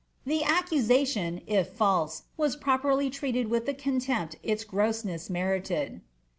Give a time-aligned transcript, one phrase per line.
[0.25, 6.01] The accusation, if lalse, was properly tnued with the contempt its grossness merited.